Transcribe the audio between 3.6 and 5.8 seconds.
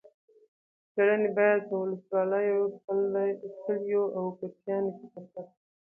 کلیو او کوچیانو کې ترسره شي.